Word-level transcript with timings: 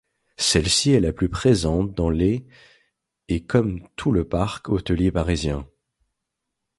Celle-ci 0.39 0.93
est 0.93 0.99
la 0.99 1.13
plus 1.13 1.29
présente 1.29 1.93
dans 1.93 2.09
les 2.09 2.43
et 3.27 3.43
comme 3.45 3.87
tout 3.95 4.11
le 4.11 4.23
parc 4.27 4.67
hôtelier 4.69 5.11
parisien. 5.11 5.67